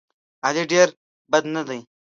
[0.45, 0.87] علي ډېر
[1.31, 1.79] بد نه دی.